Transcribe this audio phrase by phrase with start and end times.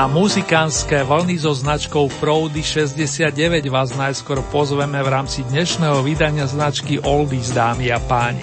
[0.00, 3.36] Na muzikánske vlny so značkou Proudy 69
[3.68, 8.40] vás najskôr pozveme v rámci dnešného vydania značky Oldies, dámy a páni.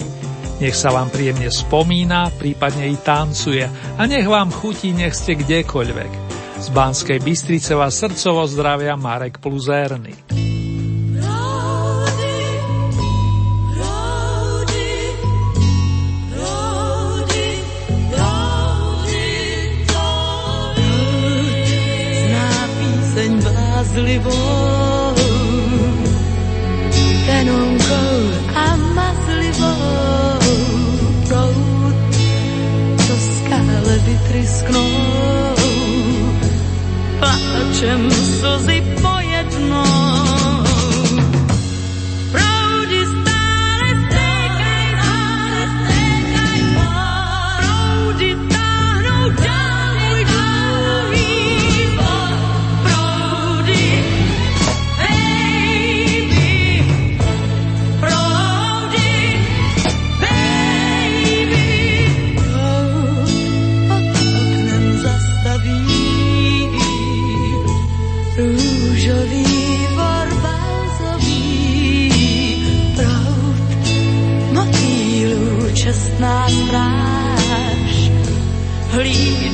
[0.62, 3.66] Nech sa vám príjemne spomína, prípadne i tancuje
[3.98, 6.12] a nech vám chutí, nech ste kdekoľvek.
[6.62, 9.42] Z Banskej Bystrice vás srdcovo zdravia Marek
[24.08, 24.08] Pluzérny.
[24.08, 25.14] mazlivou,
[27.26, 28.16] tenonkou
[28.54, 30.38] a mazlivou
[31.28, 31.94] prout,
[33.06, 34.90] co skále vytrysknou,
[37.18, 39.17] pláčem slzy pojednou.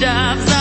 [0.04, 0.53] jobs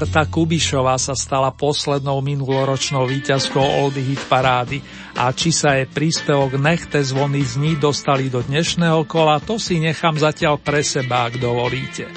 [0.00, 4.80] Marta Kubišová sa stala poslednou minuloročnou víťazkou Oldy Hit parády
[5.12, 10.16] a či sa jej príspevok Nechte zvony zní dostali do dnešného kola, to si nechám
[10.16, 12.08] zatiaľ pre seba, ak dovolíte.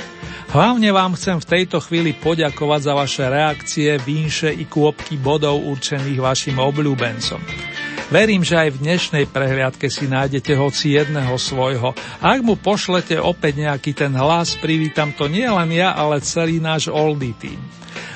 [0.55, 6.23] Hlavne vám chcem v tejto chvíli poďakovať za vaše reakcie, vínše i kôpky bodov určených
[6.23, 7.62] vašim obľúbencom.
[8.11, 11.95] Verím, že aj v dnešnej prehliadke si nájdete hoci jedného svojho.
[12.19, 16.91] Ak mu pošlete opäť nejaký ten hlas, privítam to nie len ja, ale celý náš
[16.91, 17.61] Oldy team.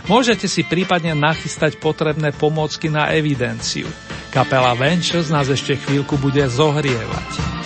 [0.08, 3.88] Môžete si prípadne nachystať potrebné pomôcky na evidenciu.
[4.32, 7.57] Kapela Ventures nás ešte chvíľku bude zohrievať.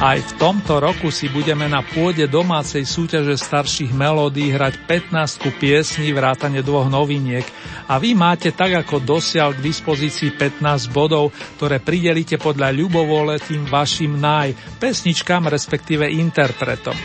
[0.00, 6.16] Aj v tomto roku si budeme na pôde domácej súťaže starších melódií hrať 15 piesní
[6.16, 7.44] vrátane dvoch noviniek
[7.84, 13.68] a vy máte tak ako dosiaľ k dispozícii 15 bodov, ktoré pridelíte podľa ľubovole tým
[13.68, 16.96] vašim naj, pesničkám respektíve interpretom.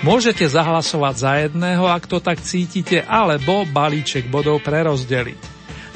[0.00, 5.49] Môžete zahlasovať za jedného, ak to tak cítite, alebo balíček bodov prerozdeliť.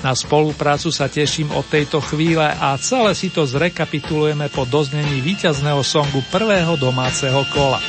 [0.05, 5.81] Na spoluprácu sa teším od tejto chvíle a celé si to zrekapitulujeme po doznení víťazného
[5.81, 7.81] songu prvého domáceho kola.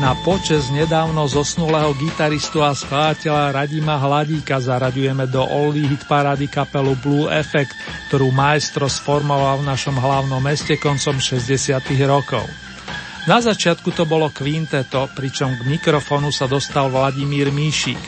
[0.00, 6.96] Na počes nedávno zosnulého gitaristu a skladateľa Radima Hladíka zaraďujeme do Oldie hit parády kapelu
[6.96, 7.76] Blue Effect,
[8.08, 11.76] ktorú maestro sformoval v našom hlavnom meste koncom 60.
[12.08, 12.61] rokov.
[13.22, 18.00] Na začiatku to bolo kvinteto, pričom k mikrofonu sa dostal Vladimír Míšik.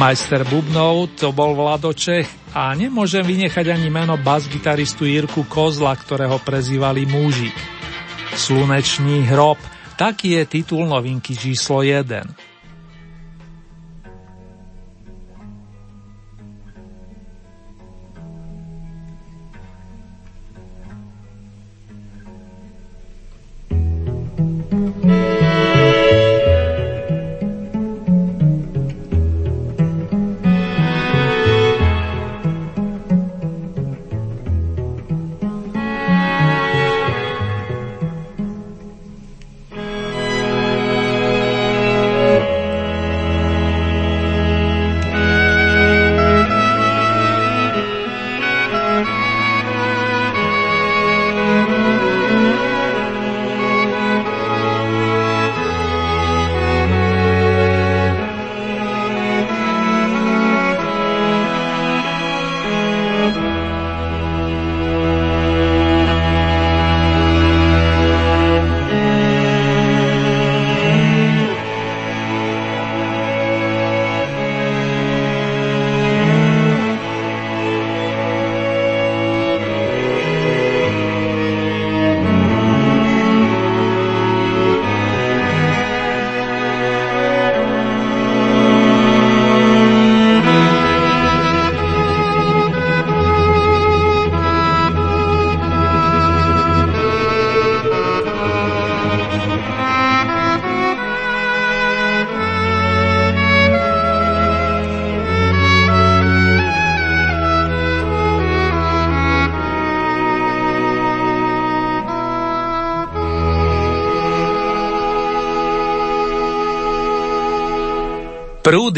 [0.00, 2.24] Majster Bubnov to bol Vlado Čech
[2.56, 7.52] a nemôžem vynechať ani meno bas-gitaristu Jirku Kozla, ktorého prezývali Múžik.
[8.40, 9.60] Slunečný hrob,
[10.00, 12.47] taký je titul novinky číslo 1.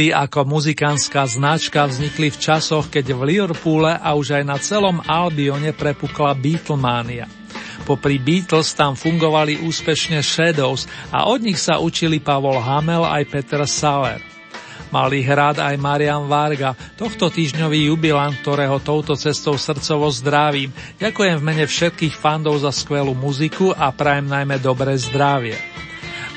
[0.01, 4.97] Prúdy ako muzikánska značka vznikli v časoch, keď v Liverpoole a už aj na celom
[5.05, 7.29] Albione prepukla Beatlemania.
[7.85, 13.61] Popri Beatles tam fungovali úspešne Shadows a od nich sa učili Pavol Hamel aj Peter
[13.69, 14.25] Saller.
[14.89, 20.73] Mali hrad aj Marian Varga, tohto týždňový jubilant, ktorého touto cestou srdcovo zdravím.
[20.97, 25.61] Ďakujem v mene všetkých fandov za skvelú muziku a prajem najmä dobré zdravie.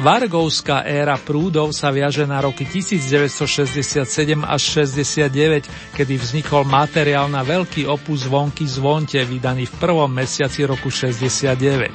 [0.02, 7.86] Vargovská éra prúdov sa viaže na roky 1967 až 69, kedy vznikol materiál na veľký
[7.86, 11.94] opus Zvonky zvonte, vydaný v prvom mesiaci roku 69.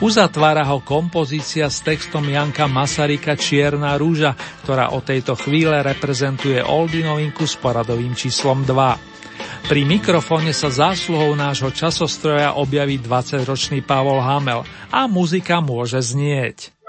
[0.00, 7.02] Uzatvára ho kompozícia s textom Janka Masarika Čierna rúža, ktorá o tejto chvíle reprezentuje Oldy
[7.02, 9.68] novinku s poradovým číslom 2.
[9.68, 16.79] Pri mikrofóne sa zásluhou nášho časostroja objaví 20-ročný Pavol Hamel a muzika môže znieť.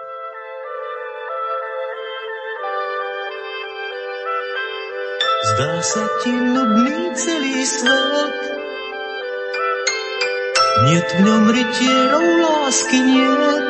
[5.61, 8.33] Zdá sa ti nudný celý svet.
[10.89, 13.69] Niet v ňom rytierov lásky, niet.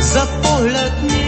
[0.00, 1.23] Za pohľad nikto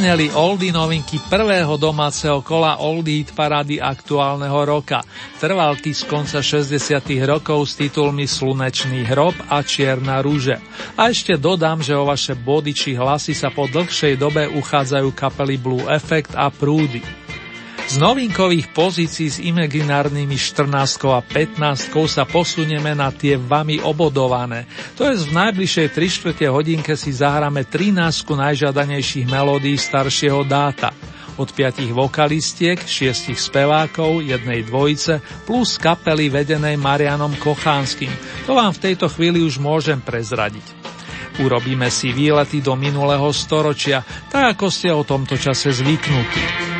[0.00, 5.04] Dozneli oldy novinky prvého domáceho kola Oldie Hit parády aktuálneho roka.
[5.36, 10.56] Trvalky z konca 60 rokov s titulmi Slunečný hrob a Čierna rúže.
[10.96, 15.60] A ešte dodám, že o vaše body či hlasy sa po dlhšej dobe uchádzajú kapely
[15.60, 17.19] Blue Effect a Prúdy.
[17.90, 24.70] Z novinkových pozícií s imaginárnymi 14 a 15 sa posunieme na tie vami obodované.
[24.94, 27.98] To je v najbližšej 3 čtvrte hodinke si zahráme 13
[28.30, 30.94] najžiadanejších melódií staršieho dáta.
[31.34, 38.14] Od piatich vokalistiek, šiestich spevákov, jednej dvojice plus kapely vedenej Marianom Kochánskym.
[38.46, 40.62] To vám v tejto chvíli už môžem prezradiť.
[41.42, 46.79] Urobíme si výlety do minulého storočia, tak ako ste o tomto čase zvyknutí.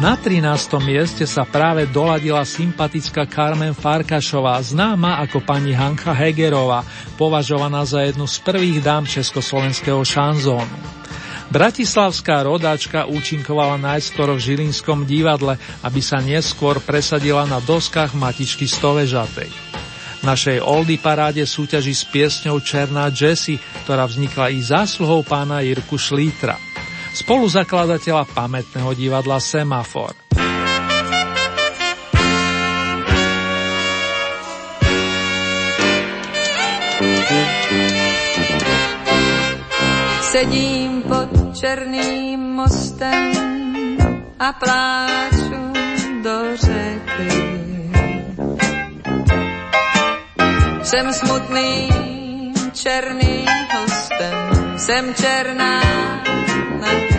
[0.00, 0.80] Na 13.
[0.80, 6.88] mieste sa práve doladila sympatická Carmen Farkašová, známa ako pani Hanka Hegerová,
[7.20, 10.72] považovaná za jednu z prvých dám československého šanzónu.
[11.52, 19.52] Bratislavská rodáčka účinkovala najskôr v Žilinskom divadle, aby sa neskôr presadila na doskách matičky Stovežatej.
[19.52, 26.00] V našej Oldy paráde súťaží s piesňou Černá Jessie, ktorá vznikla i zásluhou pána Jirku
[26.00, 26.69] Šlítra
[27.12, 30.14] spoluzakladateľa pamätného divadla Semafor.
[40.30, 43.34] Sedím pod černým mostem
[44.38, 45.62] a pláču
[46.22, 47.34] do řeky.
[50.82, 55.80] Jsem smutným černým hostem, jsem černá
[56.80, 57.10] na.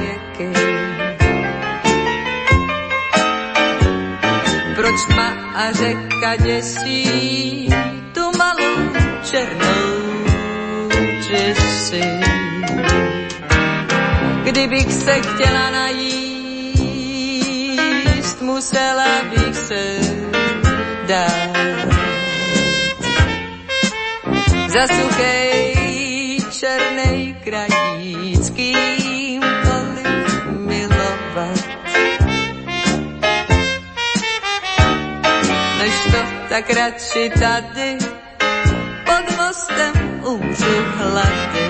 [4.75, 7.70] Proč tma a řeka děsí
[8.13, 10.22] tu malou černou
[11.30, 12.01] Jessi?
[14.44, 16.01] Kdybych se chtěla najíst,
[18.41, 19.98] musela bych se
[21.08, 21.51] dát.
[24.68, 25.81] Za suchej
[36.51, 37.98] tak radši tady
[39.05, 41.63] pod mostem umřu hlady.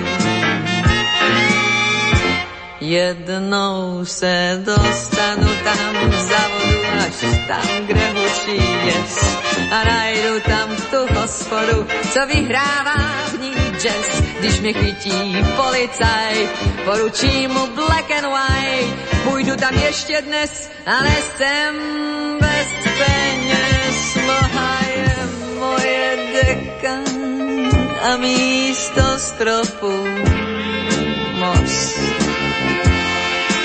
[2.80, 9.38] Jednou se dostanu tam za vodu, až tam, kde hučí jes.
[9.72, 12.98] A najdu tam tu hospodu, co vyhrává
[13.32, 14.22] v ní jazz.
[14.40, 16.50] Když mě chytí policaj,
[16.86, 19.24] poručím mu black and white.
[19.24, 21.76] Půjdu tam ještě dnes, ale jsem
[22.40, 23.61] bez peněz.
[28.02, 30.08] A místo stropu
[31.34, 32.00] most.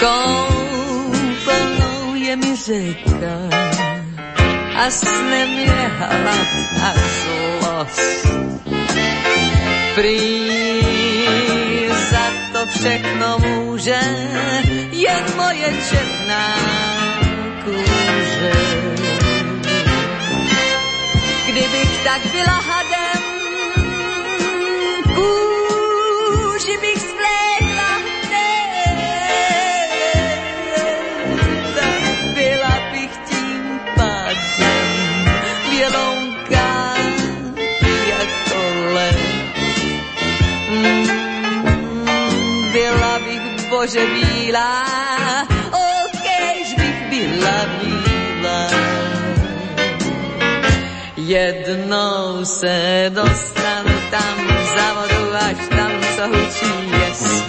[0.00, 1.74] Koupelnou
[2.14, 3.36] je mi řeka
[4.76, 6.48] a snem je hlad
[6.82, 8.26] a zlost.
[9.94, 10.46] Prý
[12.10, 14.00] za to všechno může
[14.92, 16.46] jen moje černá
[17.64, 18.52] kůže.
[21.46, 23.05] Kdybych tak byla hadem,
[43.86, 44.86] bože bílá,
[45.70, 48.70] okejž bych byla bílá.
[51.16, 54.36] Jednou se dostanu tam
[54.76, 57.44] za vodu, až tam, co hučí jes.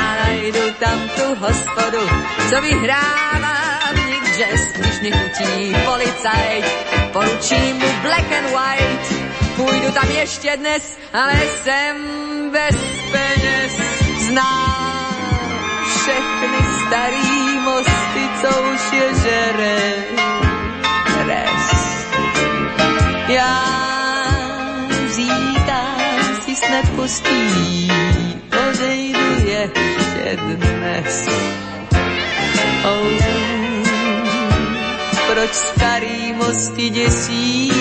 [0.00, 2.08] A najdu tam tu hospodu,
[2.50, 6.64] co vyhrává v jazz, když mě chutí policajt.
[7.12, 9.14] Poručím mu black and white,
[9.56, 11.96] půjdu tam ještě dnes, ale jsem
[12.50, 12.76] bez
[13.12, 13.72] peněz.
[14.18, 14.69] Znám
[16.10, 19.78] všechny starý mosty, co už je žere.
[21.26, 21.66] Res.
[23.28, 23.64] Já
[25.14, 27.92] říkám si snad pustí,
[28.68, 31.28] odejdu ještě dnes.
[32.84, 33.20] Oh,
[35.32, 37.72] proč starý mosty děsí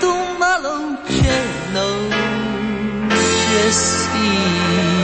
[0.00, 2.10] tu malou černou
[3.42, 4.95] šestí?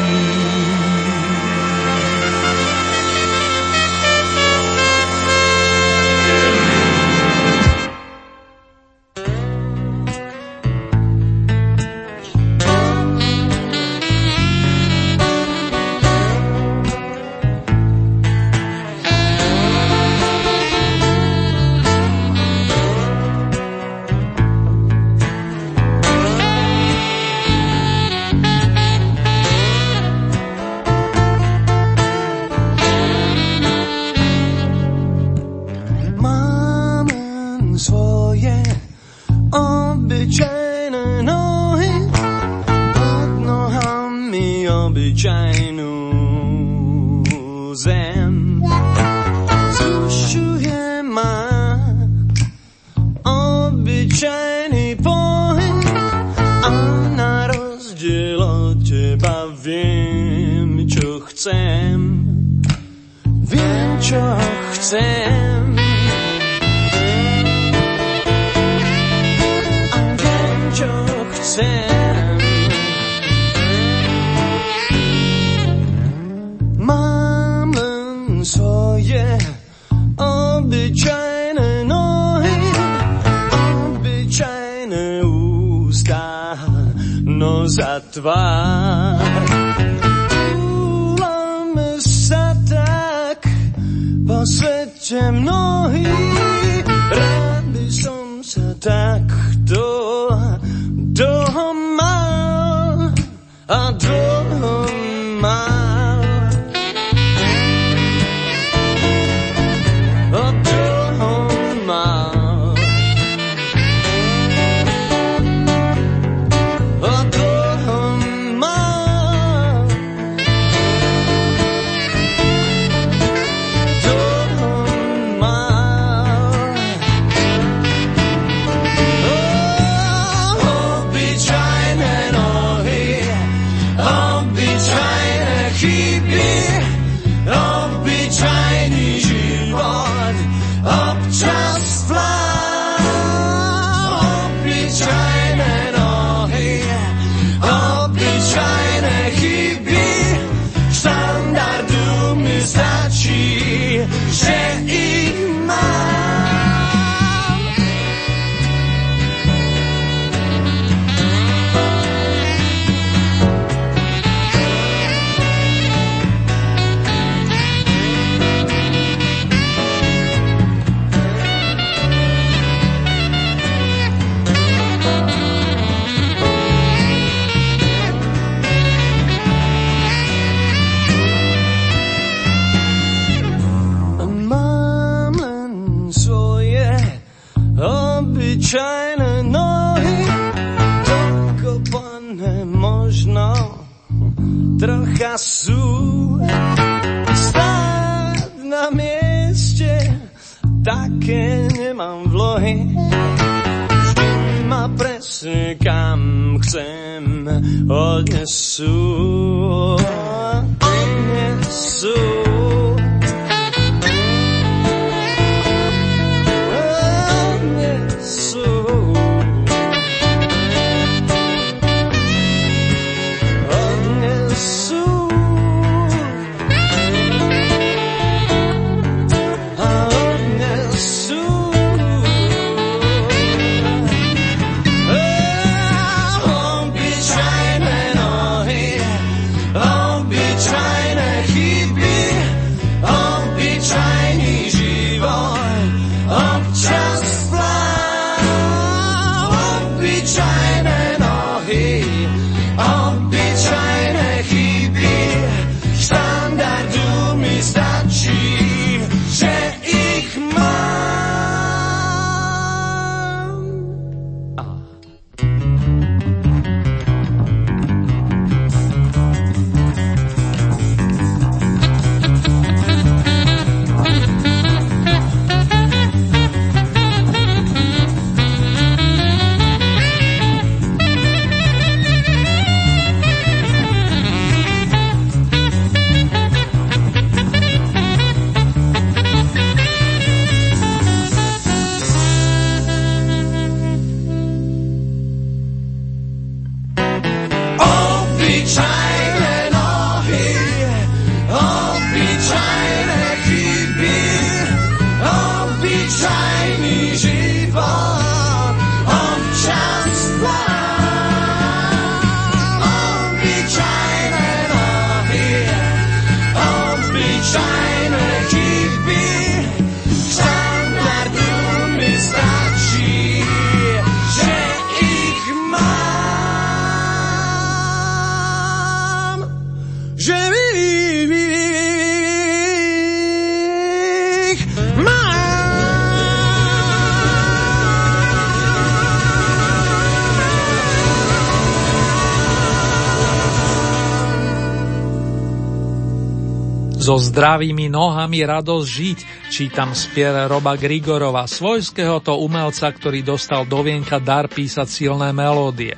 [347.32, 349.18] Zdravými nohami radosť žiť,
[349.48, 355.96] čítam spier Roba Grigorova, svojského to umelca, ktorý dostal do vienka dar písať silné melódie.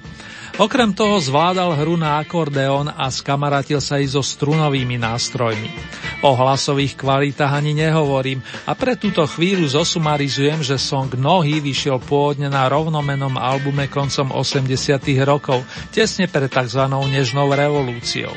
[0.55, 5.67] Okrem toho zvládal hru na akordeón a skamarátil sa i so strunovými nástrojmi.
[6.23, 12.47] O hlasových kvalitách ani nehovorím a pre túto chvíľu zosumarizujem, že song Nohy vyšiel pôvodne
[12.47, 14.71] na rovnomenom albume koncom 80
[15.27, 16.87] rokov, tesne pred tzv.
[16.87, 18.31] nežnou revolúciou.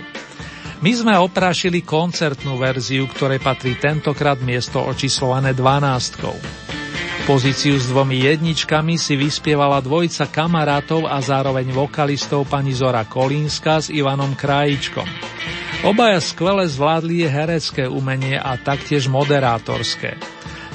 [0.77, 6.37] My sme oprášili koncertnú verziu, ktorej patrí tentokrát miesto očíslované dvanástkou.
[7.25, 13.89] Pozíciu s dvomi jedničkami si vyspievala dvojica kamarátov a zároveň vokalistov pani Zora Kolínska s
[13.89, 15.09] Ivanom Krajičkom.
[15.81, 20.13] Obaja skvele zvládli herecké umenie a taktiež moderátorské.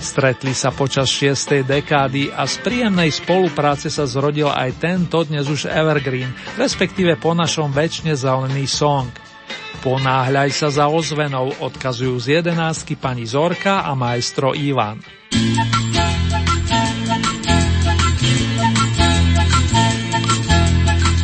[0.03, 1.63] Stretli sa počas 6.
[1.63, 7.71] dekády a z príjemnej spolupráce sa zrodil aj tento dnes už evergreen, respektíve po našom
[7.71, 9.07] väčšine zelený song–
[9.81, 15.01] Ponáhľaj sa za ozvenou, odkazujú z jedenásky pani Zorka a majstro Ivan.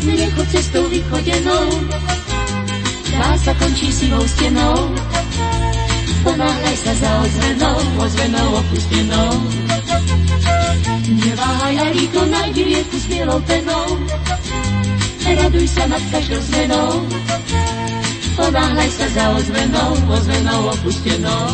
[0.09, 1.67] Nechod cestou vychodenou,
[3.39, 4.77] sa končí sivou stenou.
[6.21, 9.33] Ponáhľaj sa za ozvenou, ozvenou opustenou.
[11.09, 13.87] Neváhaj a rýchlo nájdi rieku s bielou penou.
[15.29, 17.09] Raduj sa nad každou zmenou
[18.39, 21.47] ponáhľaj sa za ozvenou, ozvenou opustenou.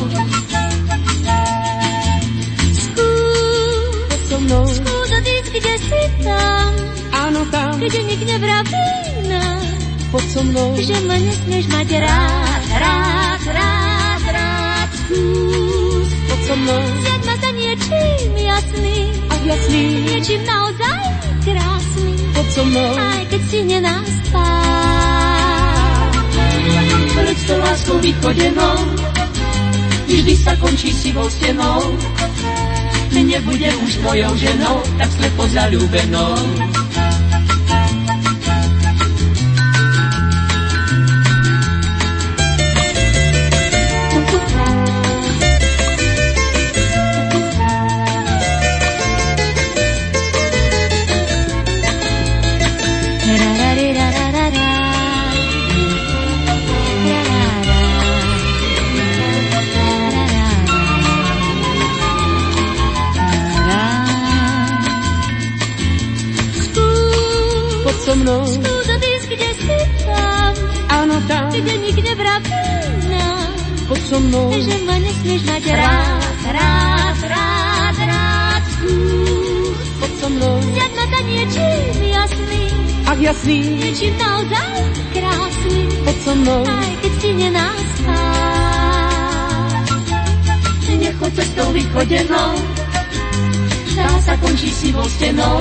[2.76, 6.70] Skús, so mnou, skús odísť, kde si tam,
[7.16, 8.88] áno tam, kde nik nevraví
[9.32, 9.64] nám.
[10.12, 14.88] Poď so mnou, že ma nesmieš mať rád, rád, rád, rád.
[14.92, 18.98] Skús, poď so mnou, zjaď ma za niečím jasný,
[19.32, 21.02] a jasný, niečím naozaj
[21.48, 22.12] krásny.
[22.36, 24.63] Poď so mnou, aj keď si nenáspáš
[27.14, 28.76] pred to láskou vychodenou,
[30.06, 31.94] vždy sa končí sivou stenou.
[33.14, 36.34] Nebude už tvojou ženou, tak slepo zalúbenou.
[74.14, 74.46] So mnou.
[74.54, 78.64] Že ma nesmieš mať rád, rád, rád, rád.
[79.98, 80.56] Poď so mnou.
[80.70, 82.62] Zjad ma za niečím jasný.
[83.10, 83.58] Ach jasný.
[83.82, 84.78] Niečím naozaj
[85.10, 85.78] krásny.
[86.06, 86.62] Poď so mnou.
[86.62, 88.22] Aj keď si nenáspá.
[90.94, 92.52] Nechoď cestou vychodenou.
[93.98, 95.58] Dá sa končí vo stenou.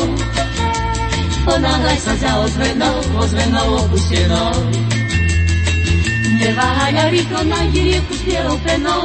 [1.43, 4.82] Ponáhľaj sa za ozvenou, ozvenou opustenou.
[6.43, 9.03] Neváhaj a rýchlo nájdi rieku s bielou penou.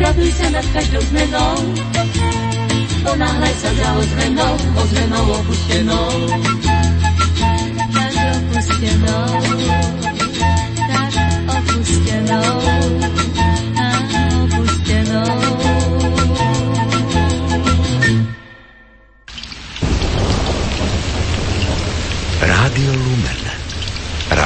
[0.00, 1.54] Raduj sa nad každou zmenou.
[3.02, 6.08] Ponáhľaj sa za ozvenou, ozvenou opustenou.
[7.90, 9.28] Tak opustenou,
[10.78, 11.14] tak
[11.58, 13.09] opustenou.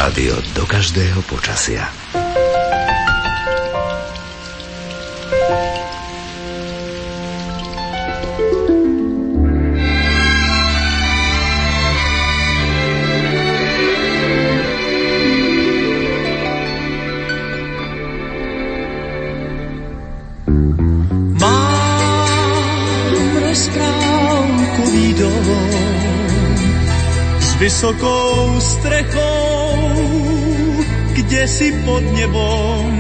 [0.04, 1.88] Rádio do každého počasia.
[27.64, 29.53] vysokou strechou
[31.24, 32.92] kde si pod nebom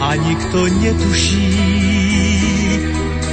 [0.00, 1.52] a nikto netuší,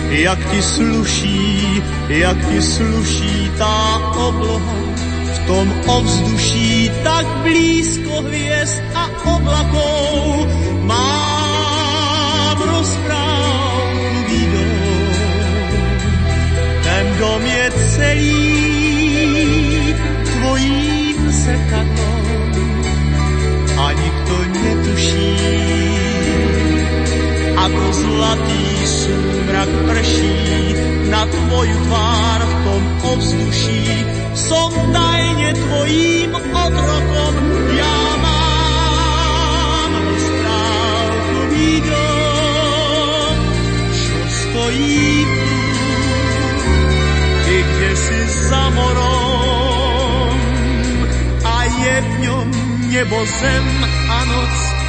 [0.09, 4.75] jak ti sluší, jak ti sluší tá obloha
[5.35, 9.05] v tom ovzduší tak blízko hviezd a
[9.37, 10.47] oblakov.
[10.81, 14.73] Mám rozprávku dom,
[16.81, 18.41] ten dom je celý
[20.23, 22.04] tvojím sekatom
[27.65, 30.37] Ako zlatý súmrak prší
[31.09, 34.05] na tvoju tvár v tom ovzduší.
[34.37, 37.33] Som tajne tvojím otrokom,
[37.73, 42.09] ja mám strávku vígo,
[43.97, 45.57] čo stojí tu,
[47.49, 50.37] ty kde si za morom
[51.41, 52.47] a je v ňom
[52.93, 53.65] nebo zem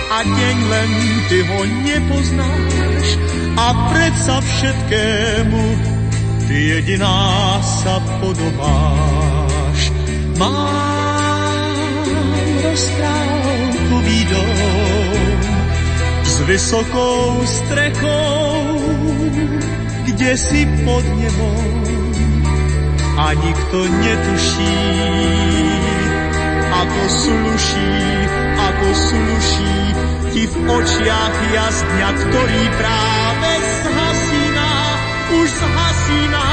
[0.07, 0.91] a deň len
[1.27, 3.07] ty ho nepoznáš
[3.59, 5.63] a predsa všetkému
[6.47, 9.91] ty jediná sa podobáš.
[10.39, 11.75] Mám
[12.63, 15.39] rozprávkový dom
[16.23, 18.79] s vysokou strechou,
[20.07, 21.67] kde si pod nebom
[23.17, 24.77] a nikto netuší,
[26.69, 27.97] ako sluší,
[28.77, 29.97] ako sluší
[30.37, 34.73] ti v očiach jasňa, ktorý práve zhasíná,
[35.33, 36.49] už zhasíná,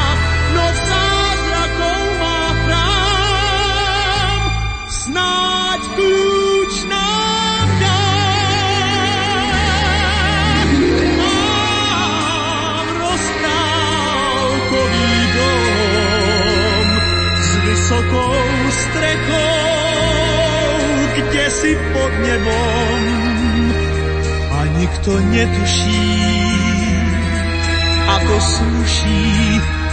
[0.56, 4.40] no zázrakov má chrám.
[4.88, 7.68] Snáď kľúč nám.
[11.20, 13.68] Mám rozprávkový
[15.36, 16.88] dom
[17.36, 19.63] s vysokou strechou,
[21.64, 23.02] si pod nebom
[24.52, 26.12] a nikto netuší,
[28.04, 29.32] ako sluší,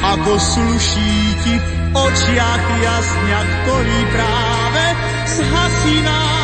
[0.02, 1.14] ako sluší
[1.46, 4.84] ti v očiach jasňa, ktorý práve
[5.30, 6.39] zhasíná, už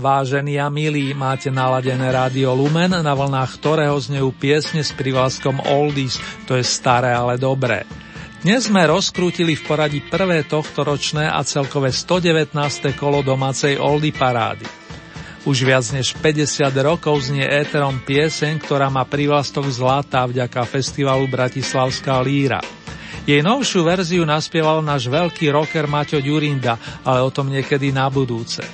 [0.00, 6.16] Vážení a milí, máte naladené rádio Lumen, na vlnách ktorého znejú piesne s privlaskom Oldies,
[6.48, 7.84] to je staré, ale dobré.
[8.40, 12.56] Dnes sme rozkrútili v poradí prvé tohto ročné a celkové 119.
[12.96, 14.64] kolo domácej Oldie parády.
[15.44, 22.16] Už viac než 50 rokov znie éterom pieseň, ktorá má privlastok zlatá vďaka festivalu Bratislavská
[22.24, 22.64] líra.
[23.28, 28.64] Jej novšiu verziu naspieval náš veľký rocker Maťo Ďurinda, ale o tom niekedy na budúce.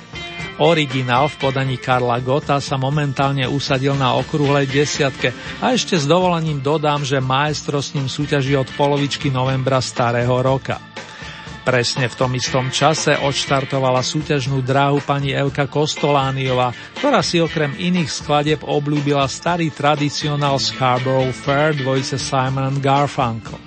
[0.57, 5.29] Originál v podaní Karla Gota sa momentálne usadil na okrúhlej desiatke
[5.61, 10.81] a ešte s dovolením dodám, že maestro s ním súťaží od polovičky novembra starého roka.
[11.61, 18.07] Presne v tom istom čase odštartovala súťažnú dráhu pani Evka Kostolániová, ktorá si okrem iných
[18.07, 23.66] skladeb obľúbila starý tradicionál Scarborough Fair dvojice Simon Garfunkel.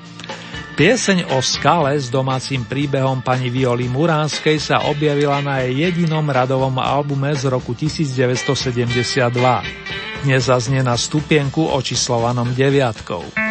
[0.79, 6.79] Pieseň o skale s domácim príbehom pani Violi Muránskej sa objavila na jej jedinom radovom
[6.79, 9.31] albume z roku 1972.
[10.23, 13.50] Dnes zaznie na stupienku očíslovanom deviatkou.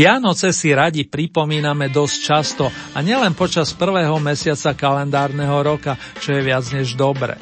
[0.00, 6.40] Vianoce si radi pripomíname dosť často a nielen počas prvého mesiaca kalendárneho roka, čo je
[6.40, 7.36] viac než dobre.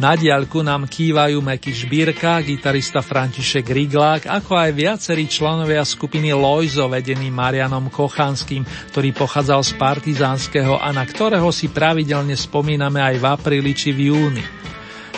[0.00, 6.88] Na diaľku nám kývajú Meky Žbírka, gitarista František Riglák, ako aj viacerí členovia skupiny Lojzo
[6.88, 8.64] vedený Marianom Kochanským,
[8.96, 14.08] ktorý pochádzal z Partizánskeho a na ktorého si pravidelne spomíname aj v apríli či v
[14.08, 14.59] júni.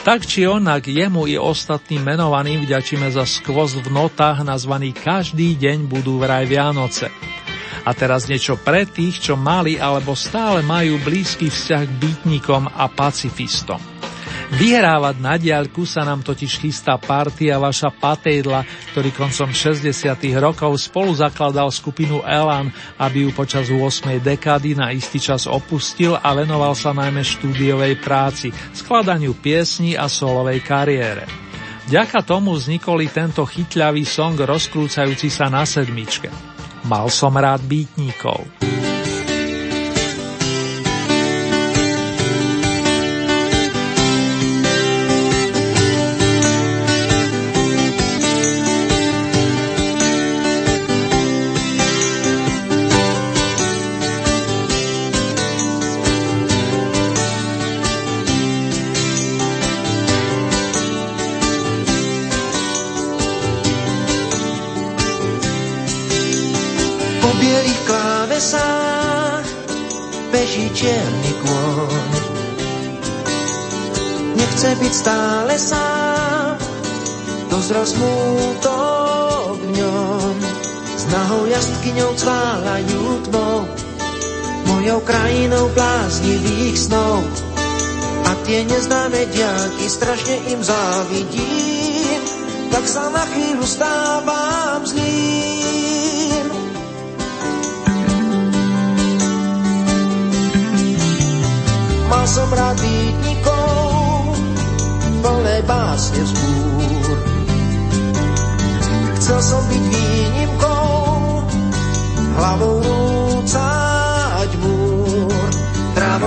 [0.03, 5.87] Tak či onak jemu i ostatným menovaným vďačíme za skvost v notách nazvaný Každý deň
[5.87, 7.07] budú vraj Vianoce.
[7.87, 12.91] A teraz niečo pre tých, čo mali alebo stále majú blízky vzťah k bytníkom a
[12.91, 13.92] pacifistom.
[14.53, 19.89] Vyhrávať na diaľku sa nám totiž chystá partia vaša Patejdla, ktorý koncom 60.
[20.37, 22.69] rokov spolu zakladal skupinu Elan,
[23.01, 24.21] aby ju počas 8.
[24.21, 30.61] dekády na istý čas opustil a venoval sa najmä štúdiovej práci, skladaniu piesní a solovej
[30.61, 31.25] kariére.
[31.89, 36.29] Vďaka tomu vznikol i tento chytľavý song rozkrúcajúci sa na sedmičke.
[36.85, 38.45] Mal som rád býtníkov.
[85.63, 87.23] Krajinou bláznivých snov.
[88.27, 92.21] A tie neznáme diaky strašne im závidím,
[92.75, 96.47] tak sa na chvíľu stávam zlým.
[102.11, 104.35] Mal som rád bytnikov,
[105.23, 107.17] plné básne vzbúr.
[109.23, 110.87] Chcel som byť výnimkou,
[112.35, 113.12] hlavou rúcať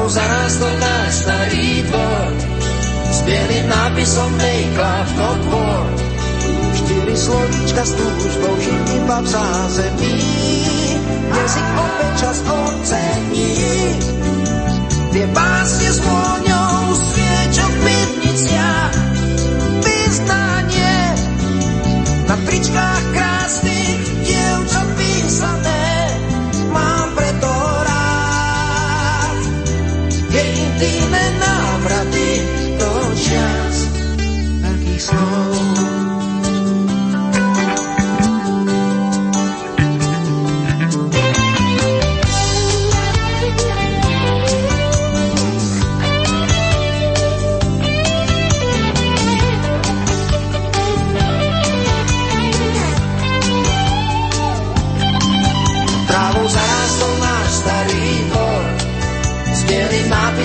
[0.06, 2.30] Trávou zarástol náš starý dvor,
[3.10, 4.38] s bielým nápisom
[5.18, 5.90] Not War.
[6.78, 10.22] Štyri slovíčka s túžbou žiť iba v zázemí,
[11.26, 13.50] jazyk opäť čas ocení.
[15.10, 18.94] Tie básne s vôňou sviečok v pivniciach,
[19.90, 20.98] vyznanie
[22.30, 23.25] na tričkách krásnych
[30.76, 32.30] intimné návraty
[32.76, 33.76] do čas
[34.60, 35.45] veľkých slov.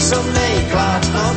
[0.01, 0.33] Bielým
[0.73, 1.30] nápisom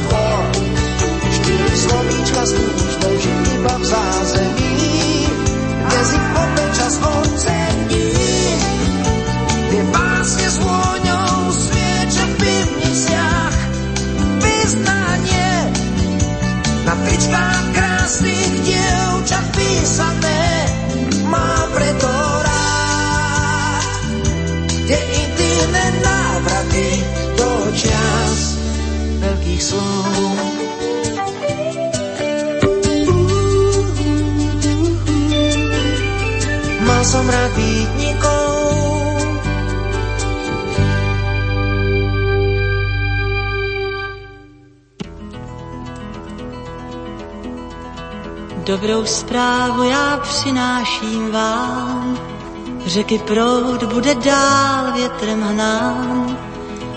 [29.64, 30.36] veľkých slov.
[36.84, 38.51] Mal som rád bytnikov,
[48.64, 52.18] Dobrou zprávu já přináším vám,
[52.86, 56.53] řeky proud bude dál větrem hnán,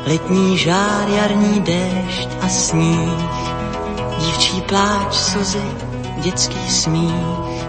[0.07, 3.31] letní žár, jarní déšť a sníh,
[4.19, 5.67] dívčí pláč, slzy,
[6.19, 7.67] dětský smích.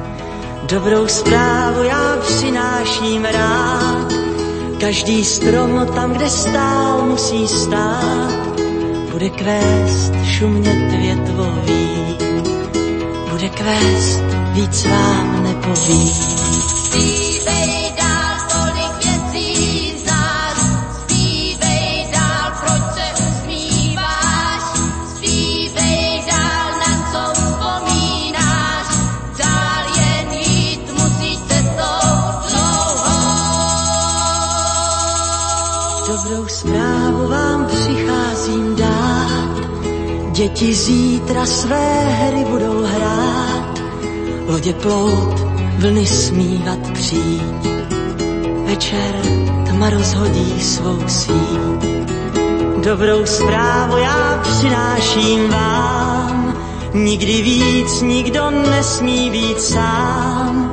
[0.64, 4.14] Dobrou zprávu já přináším rád,
[4.80, 8.60] každý strom tam, kde stál, musí stát,
[9.12, 11.98] bude kvést šumět větvový
[13.38, 14.24] bude kvést,
[14.54, 17.27] víc vám nepovím.
[40.58, 43.82] Děti zítra své hry budou hrát,
[44.48, 45.40] lodě plout,
[45.78, 47.68] vlny smívat přijít.
[48.66, 49.16] Večer
[49.70, 51.84] tma rozhodí svou síť.
[52.84, 56.58] Dobrou zprávu já přináším vám,
[56.94, 60.72] nikdy víc nikdo nesmí být sám.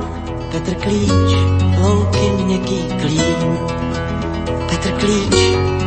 [0.51, 1.35] Petr Klíč,
[1.81, 3.57] louky měkký klín,
[4.69, 5.35] Petr Klíč,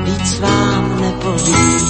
[0.04, 1.88] víc vám nepovím.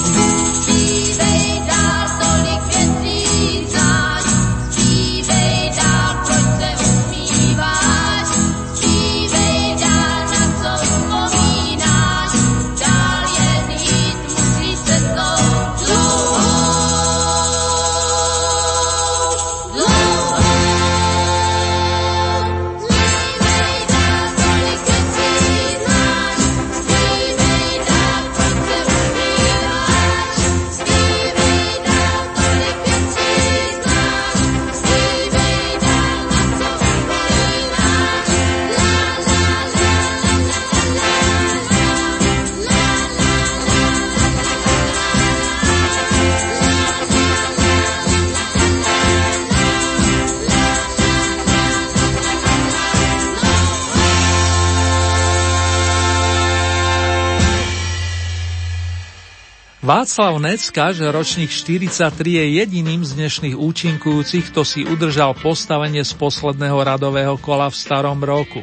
[59.89, 66.77] Václav Neckaž, ročník 43, je jediným z dnešných účinkujúcich, kto si udržal postavenie z posledného
[66.77, 68.61] radového kola v starom roku.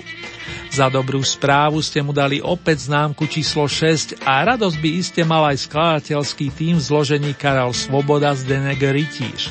[0.70, 5.50] Za dobrú správu ste mu dali opäť známku číslo 6 a radosť by iste mal
[5.50, 9.50] aj skladateľský tým v zložení Karel Svoboda z Denek Rytíž.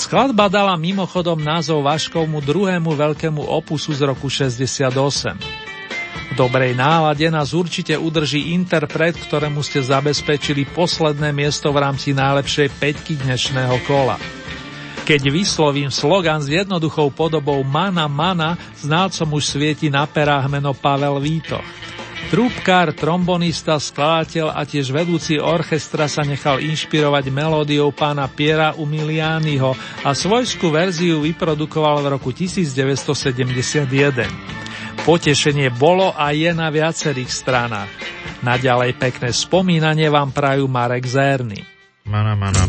[0.00, 5.65] Skladba dala mimochodom názov Vaškovmu druhému veľkému opusu z roku 68.
[6.36, 13.16] Dobrej nálade nás určite udrží interpret, ktorému ste zabezpečili posledné miesto v rámci najlepšej peťky
[13.24, 14.20] dnešného kola.
[15.08, 21.24] Keď vyslovím slogan s jednoduchou podobou Mana Mana, znalcom už svieti na perách meno Pavel
[21.24, 21.64] Vítoch.
[22.28, 29.72] Trúbkár, trombonista, skladateľ a tiež vedúci orchestra sa nechal inšpirovať melódiou pána Piera Umiliányho
[30.04, 34.65] a svojskú verziu vyprodukoval v roku 1971.
[35.06, 37.86] Potešenie bolo a je na viacerých stranách.
[38.42, 41.62] Naďalej pekné spomínanie vám prajú Marek Zérny.
[42.10, 42.66] Mana, mana.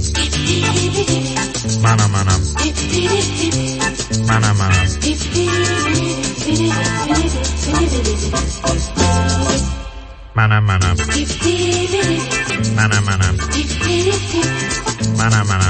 [1.81, 2.37] Mana, mana.
[4.29, 4.77] Mana, mana.
[10.37, 10.89] Mana, mana.
[12.77, 13.29] Mana, mana.
[15.17, 15.69] Mana, mana.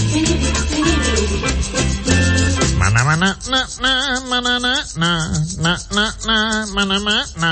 [2.81, 3.91] Mana mana na na
[4.25, 6.37] mana na na na na
[6.73, 7.49] mana mana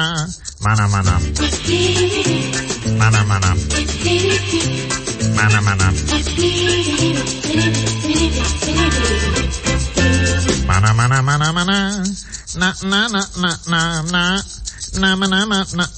[0.65, 1.13] mana mana.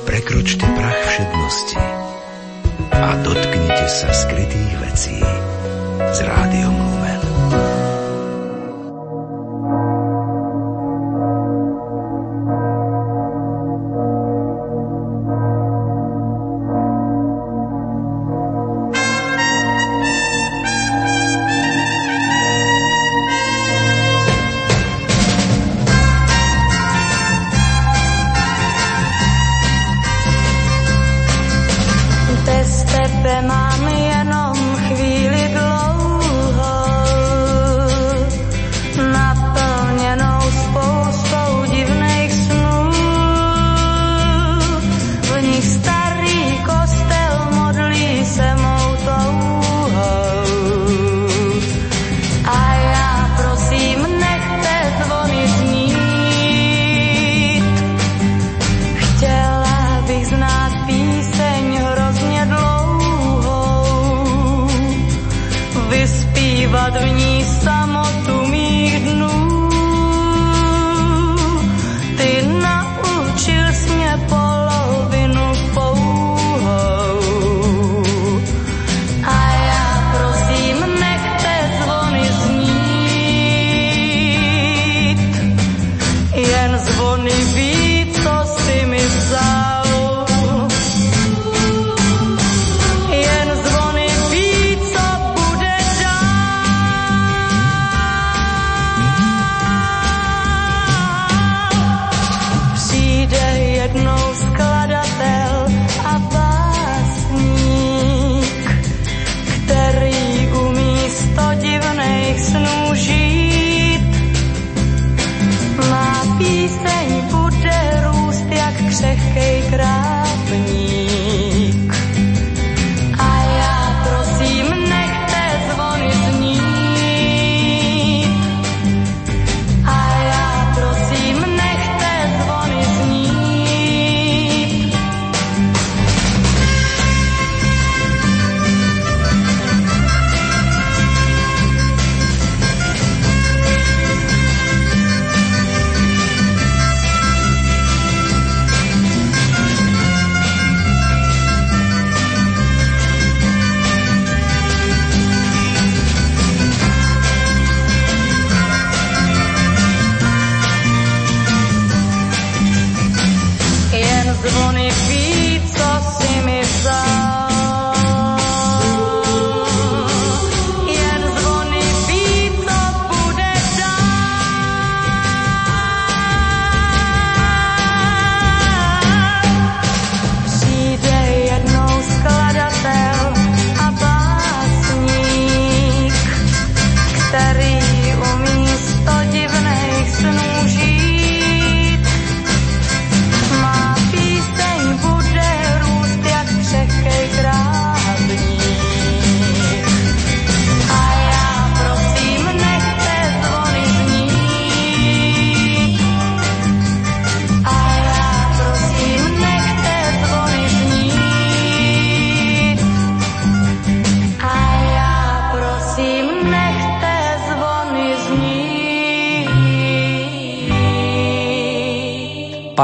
[0.06, 1.76] Prekročte prach všednosti
[2.98, 5.22] a dotknite sa skrytých vecí
[6.10, 6.97] s rádiom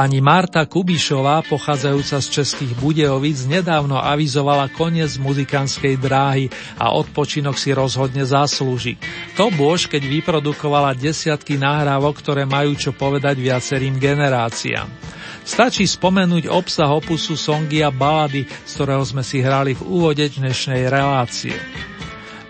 [0.04, 7.72] Pani Marta Kubišová, pochádzajúca z českých Budejovic, nedávno avizovala koniec muzikánskej dráhy a odpočinok si
[7.72, 9.00] rozhodne zaslúži.
[9.40, 14.92] To bož, keď vyprodukovala desiatky nahrávok, ktoré majú čo povedať viacerým generáciám.
[15.40, 20.84] Stačí spomenúť obsah opusu songy a balady, z ktorého sme si hrali v úvode dnešnej
[20.84, 21.56] relácie.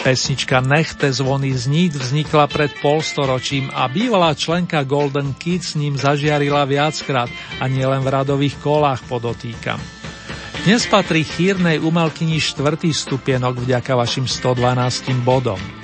[0.04, 6.68] Pesnička Nechte zvony zníť vznikla pred polstoročím a bývalá členka Golden Kids s ním zažiarila
[6.68, 9.80] viackrát a nielen v radových kolách podotýkam.
[10.68, 15.83] Dnes patrí chýrnej umelkyni štvrtý stupienok vďaka vašim 112 bodom.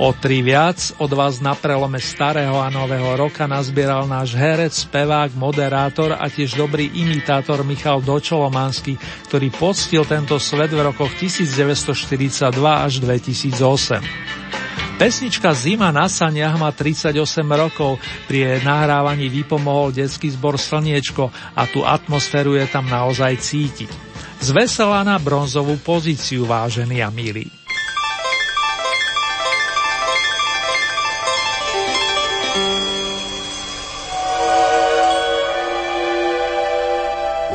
[0.00, 5.36] O tri viac od vás na prelome starého a nového roka nazbieral náš herec, spevák,
[5.36, 8.96] moderátor a tiež dobrý imitátor Michal Dočolomanský,
[9.28, 14.96] ktorý poctil tento svet v rokoch 1942 až 2008.
[14.96, 17.20] Pesnička Zima na saniach má 38
[17.52, 23.92] rokov, pri jej nahrávaní vypomohol detský zbor Slniečko a tú atmosféru je tam naozaj cítiť.
[24.40, 27.59] Zvesela na bronzovú pozíciu, vážení a milí.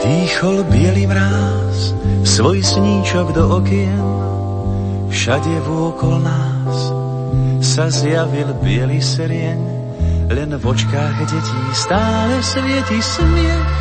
[0.06, 4.06] Dýchol bielý mráz, svoj sníčok do okien,
[5.10, 6.78] všade vôkol nás
[7.66, 9.58] sa zjavil biely serieň,
[10.30, 13.74] len v očkách detí stále svieti smiech.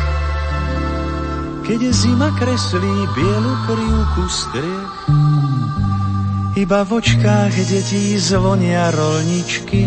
[1.69, 4.93] Keď zima kreslí bielu krivku striech,
[6.57, 9.85] iba v očkách detí zvonia rolničky.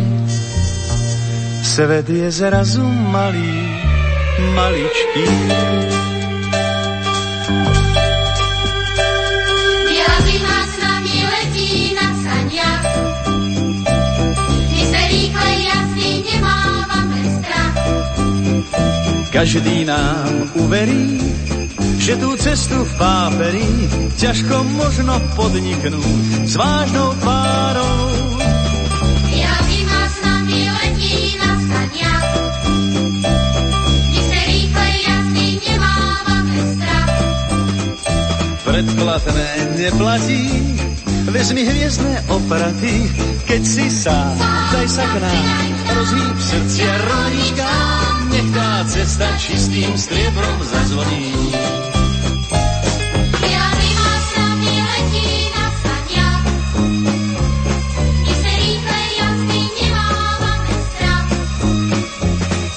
[1.67, 3.59] Svet je zrazu malý,
[4.55, 5.27] maličký.
[19.39, 21.15] Každý nám uverí,
[22.03, 23.63] že tú cestu v páperi
[24.19, 27.38] ťažko možno podniknúť s vážnou tvárou.
[38.79, 40.47] Predplatné neplatí,
[41.35, 43.11] vezmi hviezdne opraty,
[43.43, 44.39] keď si sám,
[44.71, 45.67] daj sa k nám,
[45.99, 51.35] rozhýb srdcia rodičkám nech tá cesta čistým striebrom zazvoní.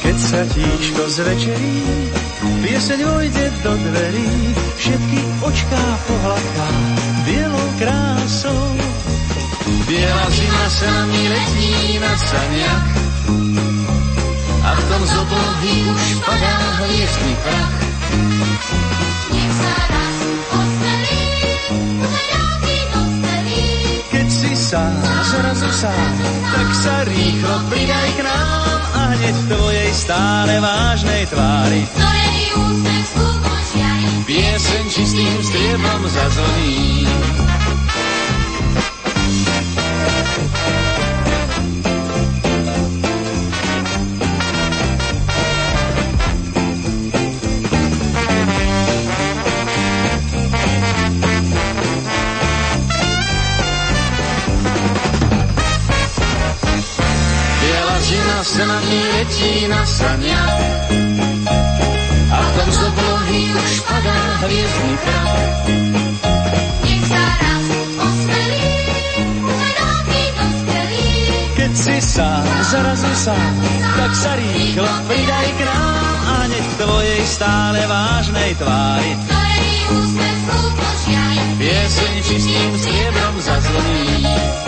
[0.02, 2.21] Keď sa tíško zvečerí,
[2.62, 4.30] pieseň vojde do dverí,
[4.78, 6.68] všetky očká pohľadká
[7.26, 8.64] bielou krásou.
[9.90, 12.88] Biela zima sa mi letí na saniach,
[14.62, 16.56] a v tom z oblohy už padá
[16.86, 17.76] hviezdny prach.
[19.34, 20.18] Nech sa raz.
[24.12, 25.02] Keď si sám,
[25.34, 26.14] zrazu sám,
[26.54, 31.82] tak sa rýchlo pridaj k nám a hneď v tvojej stále vážnej tvári.
[31.90, 32.21] Zorený
[32.56, 37.08] úsmev skúpo žiari, pieseň čistým striebrom zazvoní.
[58.42, 61.11] sa na ní letí na sania.
[62.62, 65.34] Tom z oblohy už padá hviezdny prach.
[66.86, 67.66] Nech sa raz
[67.98, 68.70] osmelí.
[71.58, 73.54] Keď si sám, zrazu sám,
[73.98, 79.10] tak sa rýchlo pridaj k nám a nech v tvojej stále vážnej tvári.
[79.26, 84.61] Zorený úsmev skúpo žiari, Pieseň čistým striebrom zazvoní.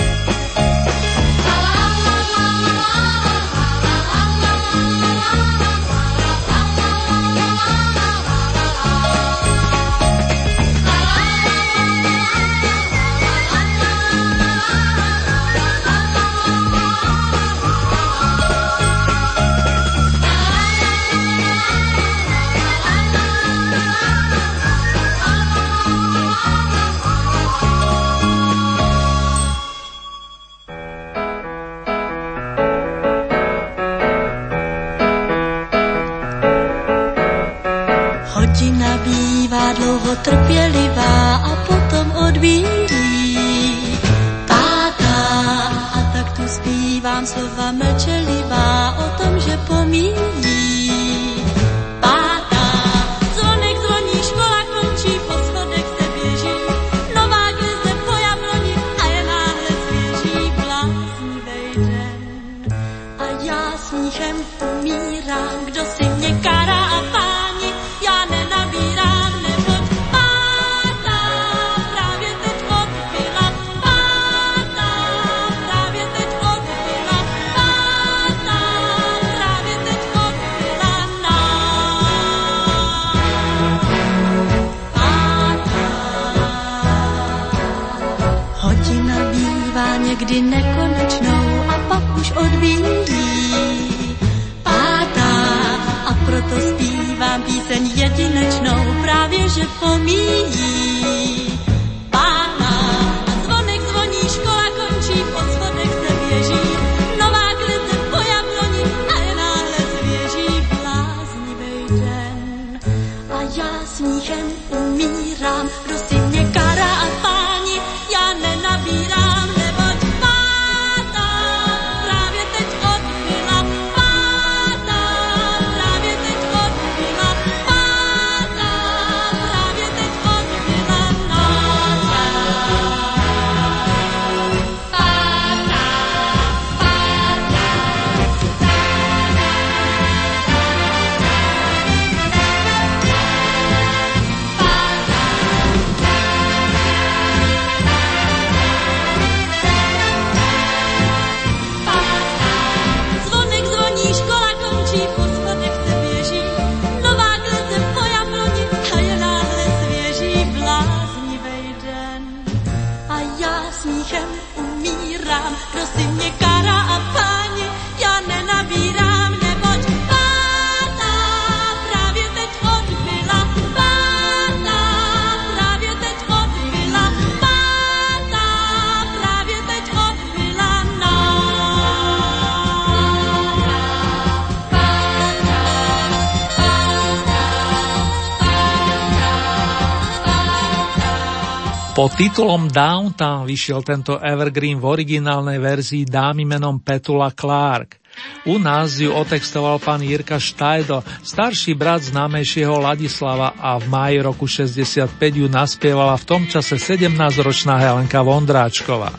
[191.93, 198.01] Pod titulom Downtown vyšiel tento evergreen v originálnej verzii dámy menom Petula Clark.
[198.49, 204.49] U nás ju otextoval pán Jirka Štajdl, starší brat známejšieho Ladislava a v máji roku
[204.49, 205.05] 65
[205.37, 209.13] ju naspievala v tom čase 17-ročná Helenka Vondráčková.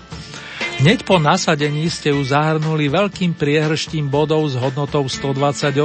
[0.82, 5.78] Hneď po nasadení ste ju zahrnuli veľkým priehrštím bodov s hodnotou 128,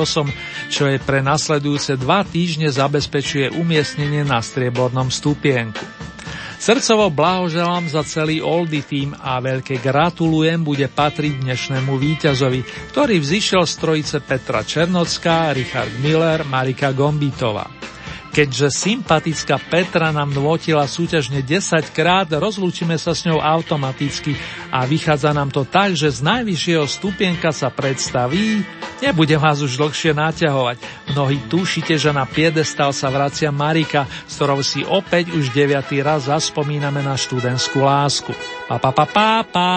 [0.73, 6.09] čo jej pre nasledujúce dva týždne zabezpečuje umiestnenie na striebornom stupienku.
[6.60, 13.64] Srdcovo blahoželám za celý Oldy tým a veľké gratulujem bude patriť dnešnému víťazovi, ktorý vzýšiel
[13.64, 17.64] z trojice Petra Černocká, Richard Miller, Marika Gombitová.
[18.30, 24.38] Keďže sympatická Petra nám nvotila súťažne 10 krát, rozlúčime sa s ňou automaticky
[24.69, 28.61] a vychádza nám to tak, že z najvyššieho stupienka sa predstaví,
[29.01, 30.77] nebudem vás už dlhšie naťahovať.
[31.09, 36.30] Mnohí tušite, že na piedestal sa vracia Marika, s ktorou si opäť už deviatý raz
[36.30, 38.32] zaspomíname na študentskú lásku.
[38.69, 39.69] Pa pa pa pa pa.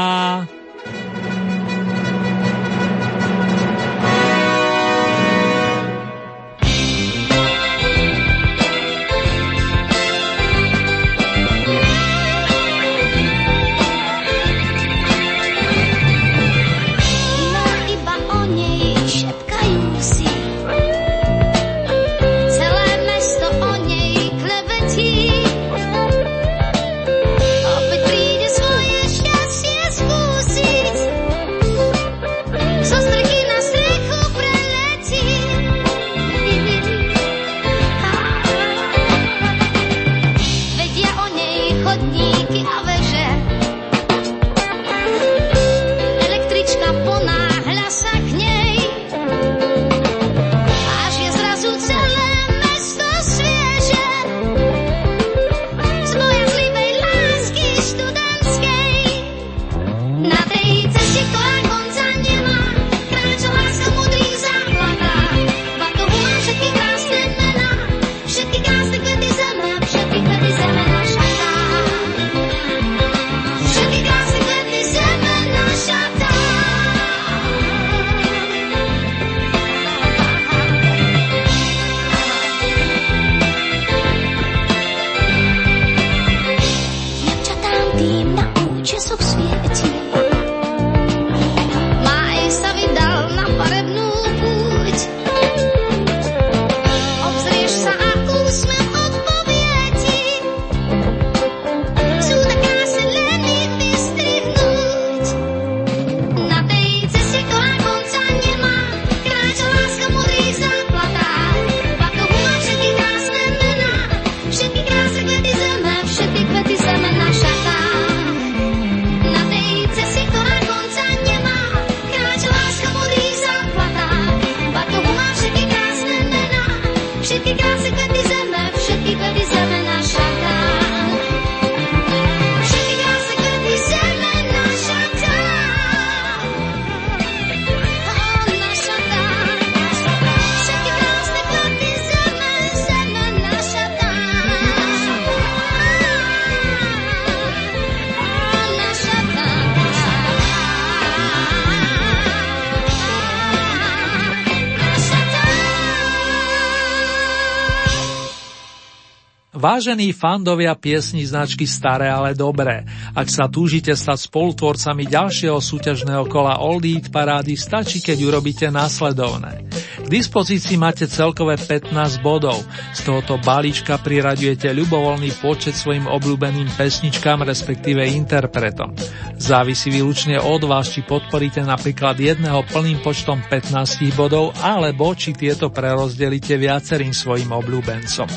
[159.73, 162.85] Vážení fandovia piesní značky Staré, ale dobré,
[163.17, 169.65] ak sa túžite stať spolutvorcami ďalšieho súťažného kola Old Eat parády, stačí, keď urobíte následovné.
[170.05, 171.89] K dispozícii máte celkové 15
[172.21, 172.61] bodov.
[172.93, 178.93] Z tohoto balíčka priraďujete ľubovoľný počet svojim obľúbeným pesničkám, respektíve interpretom.
[179.41, 183.73] Závisí výlučne od vás, či podporíte napríklad jedného plným počtom 15
[184.21, 188.29] bodov, alebo či tieto prerozdelíte viacerým svojim obľúbencom.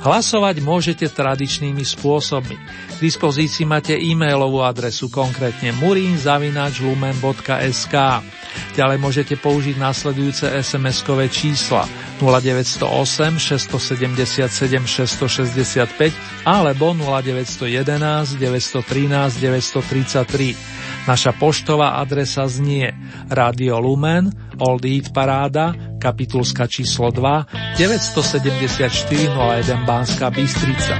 [0.00, 2.56] Hlasovať môžete tradičnými spôsobmi.
[2.56, 7.94] K dispozícii máte e-mailovú adresu, konkrétne murinzavinačlumen.sk.
[8.80, 11.84] Ďalej môžete použiť následujúce SMS-kové čísla
[12.16, 20.80] 0908 677 665 alebo 0911 913 933.
[21.08, 22.92] Naša poštová adresa znie
[23.28, 30.96] Radio Lumen, Old Eat Paráda, kapitulska číslo 2, 974 01 Banská Bystrica.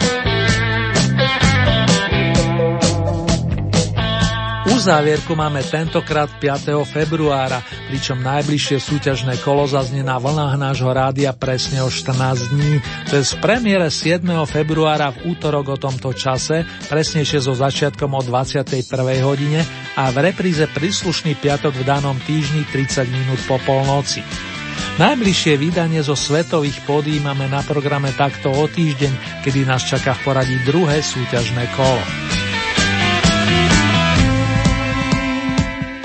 [4.80, 6.72] Uzávierku máme tentokrát 5.
[6.88, 7.61] februára,
[7.92, 12.80] pričom najbližšie súťažné kolo zaznie na vlnách nášho rádia presne o 14 dní.
[13.12, 14.24] To je z premiére 7.
[14.48, 18.72] februára v útorok o tomto čase, presnejšie so začiatkom o 21.
[19.20, 19.61] hodine
[20.01, 24.24] a v repríze príslušný piatok v danom týždni 30 minút po polnoci.
[24.99, 30.22] Najbližšie vydanie zo svetových podí máme na programe takto o týždeň, kedy nás čaká v
[30.26, 32.03] poradí druhé súťažné kolo.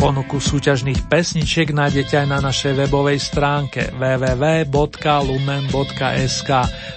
[0.05, 4.69] Ponuku súťažných pesničiek nájdete aj na našej webovej stránke www.lumen.sk.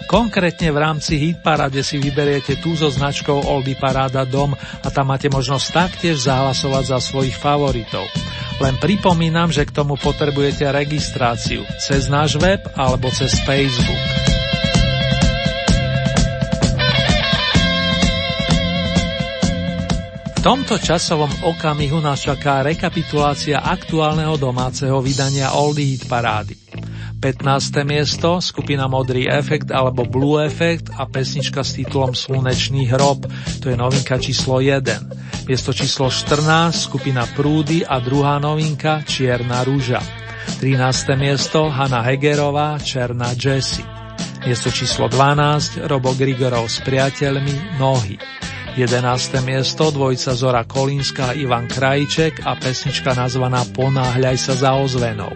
[0.05, 5.33] Konkrétne v rámci Hitparade si vyberiete tú so značkou Oldy Paráda Dom a tam máte
[5.33, 8.05] možnosť taktiež zahlasovať za svojich favoritov.
[8.59, 14.03] Len pripomínam, že k tomu potrebujete registráciu cez náš web alebo cez Facebook.
[20.39, 26.68] V tomto časovom okamihu nás čaká rekapitulácia aktuálneho domáceho vydania Oldie Hit parády.
[27.19, 27.83] 15.
[27.83, 33.27] miesto, skupina Modrý efekt alebo Blue efekt a pesnička s titulom Slunečný hrob,
[33.59, 35.51] to je novinka číslo 1.
[35.51, 39.99] Miesto číslo 14, skupina Prúdy a druhá novinka Čierna rúža.
[40.63, 41.19] 13.
[41.19, 43.83] miesto, Hanna Hegerová, Černá Jessie.
[44.47, 48.15] Miesto číslo 12, Robo Grigorov s priateľmi Nohy.
[48.79, 49.43] 11.
[49.43, 55.35] miesto dvojica Zora Kolínska Ivan Krajček a pesnička nazvaná Ponáhľaj sa za ozvenou.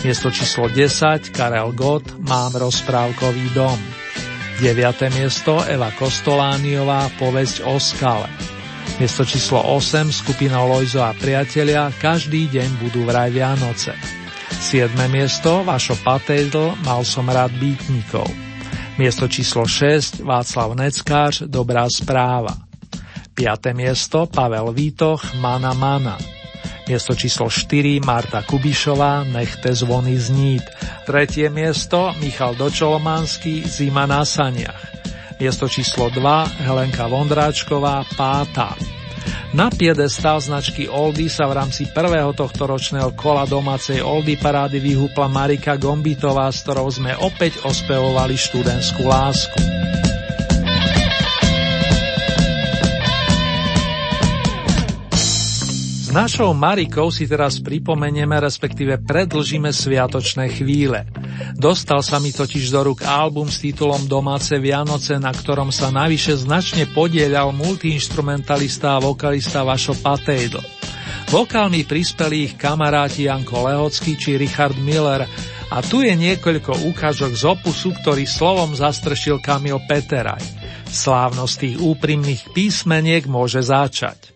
[0.00, 3.76] Miesto číslo 10 Karel Gott Mám rozprávkový dom.
[4.56, 4.72] 9.
[5.12, 8.32] miesto Eva Kostolániová Povesť o skale.
[8.96, 13.92] Miesto číslo 8 skupina Lojzo a priatelia Každý deň budú vraj Vianoce.
[14.56, 14.88] 7.
[15.12, 18.24] miesto Vašo Patejdl Mal som rád býtnikov.
[18.96, 22.56] Miesto číslo 6 Václav Neckář Dobrá správa.
[23.36, 23.76] 5.
[23.76, 26.39] miesto Pavel Vítoch Mana Mana.
[26.90, 30.66] Miesto číslo 4 Marta Kubišová Nechte zvony znít.
[31.06, 34.90] Tretie miesto Michal Dočolomanský Zima na saniach.
[35.38, 38.74] Miesto číslo 2 Helenka Vondráčková Páta.
[39.54, 45.30] Na piedestal značky Oldy sa v rámci prvého tohto ročného kola domácej Oldy parády vyhúpla
[45.30, 49.79] Marika Gombitová, s ktorou sme opäť ospevovali študentskú lásku.
[56.10, 61.06] Našou Marikou si teraz pripomenieme, respektíve predlžíme sviatočné chvíle.
[61.54, 66.34] Dostal sa mi totiž do rúk album s titulom Domáce Vianoce, na ktorom sa navyše
[66.34, 70.58] značne podielal multiinstrumentalista a vokalista Vašo Patejdl.
[71.30, 75.30] Vokálmi prispeli ich kamaráti Janko Lehocký či Richard Miller
[75.70, 80.42] a tu je niekoľko ukážok z opusu, ktorý slovom zastrešil Kamil Peteraj.
[80.90, 84.29] Slávnosť tých úprimných písmeniek môže začať.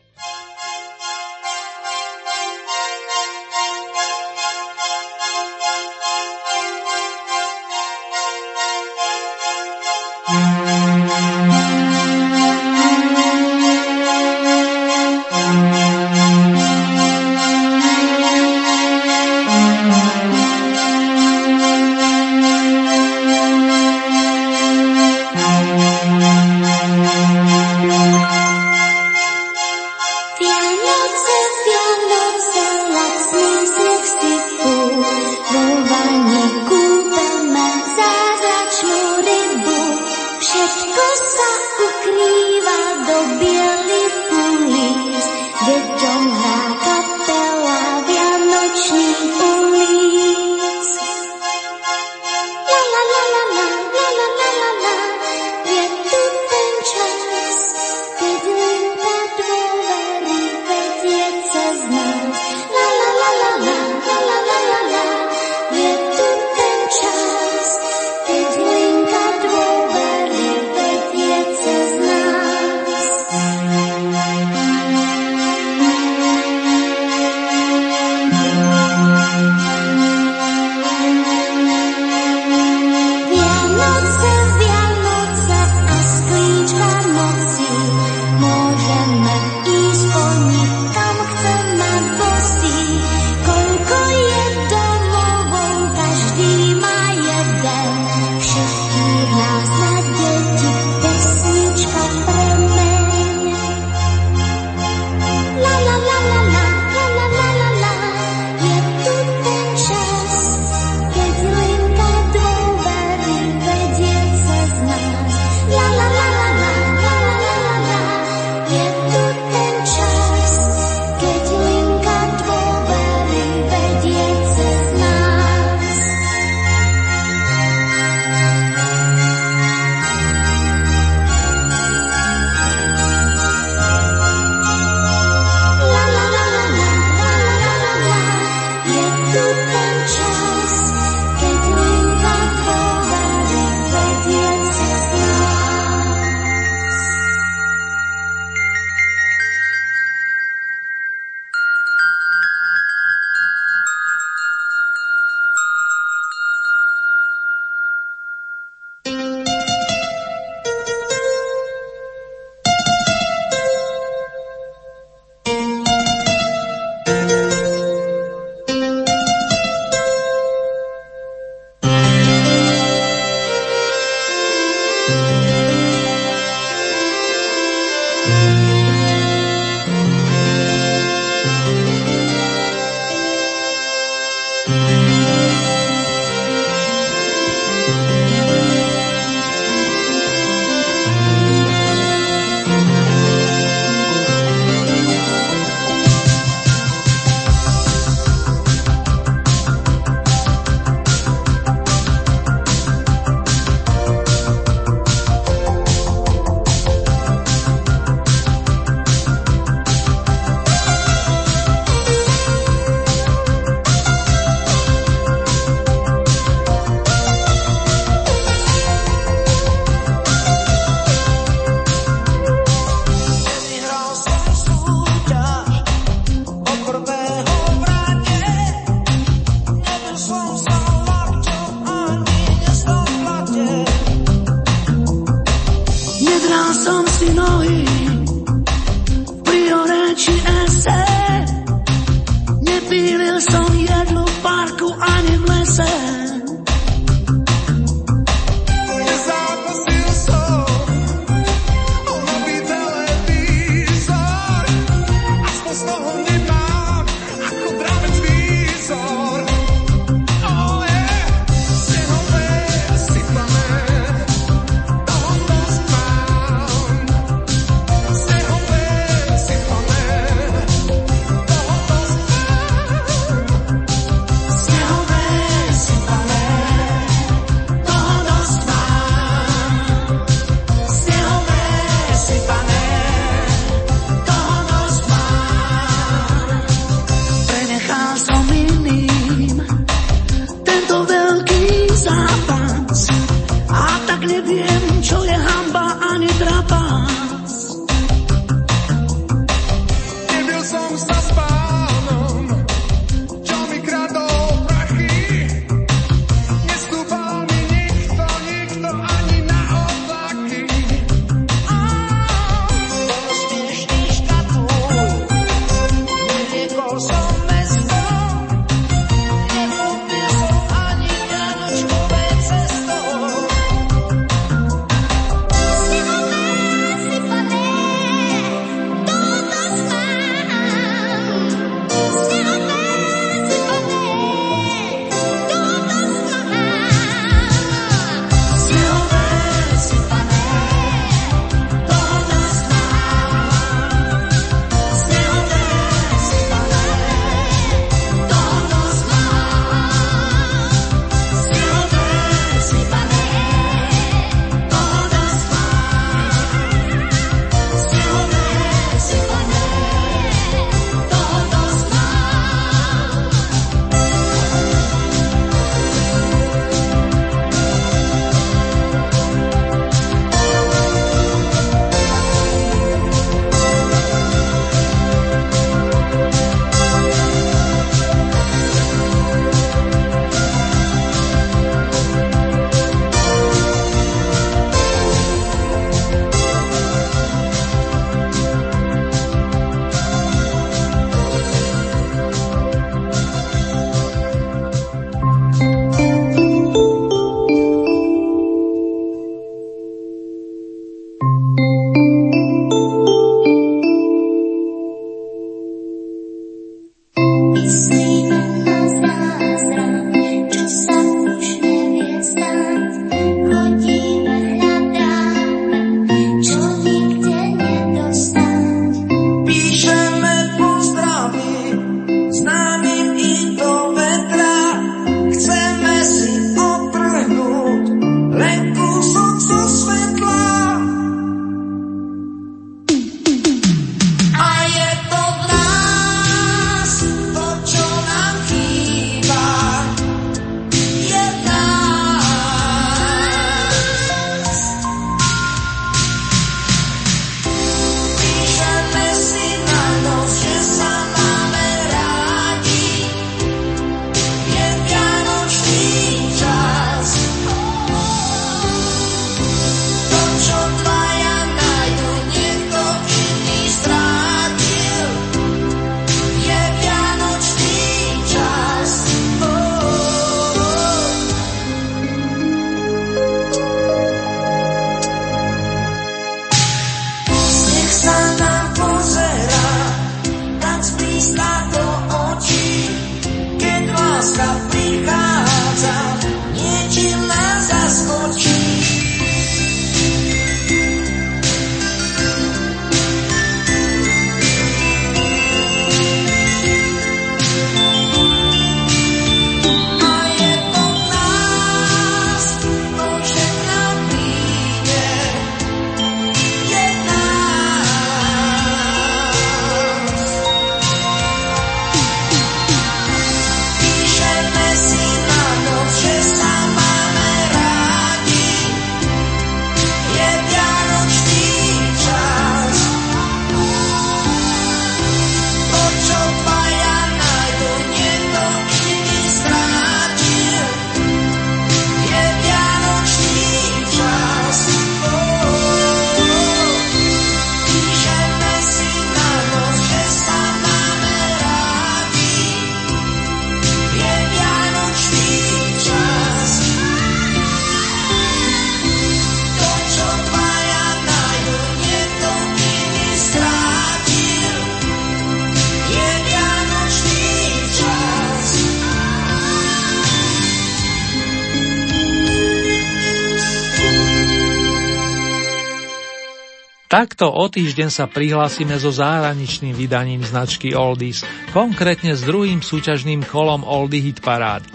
[566.95, 573.67] Takto o týždeň sa prihlásime so zahraničným vydaním značky Oldies, konkrétne s druhým súťažným kolom
[573.67, 574.71] Oldie Hit Parády.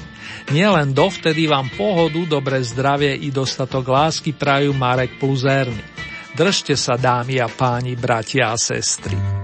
[0.51, 5.79] Nielen dovtedy vám pohodu, dobré zdravie i dostatok lásky prajú Marek plus Erny.
[6.35, 9.38] Držte sa dámy a páni, bratia a sestry.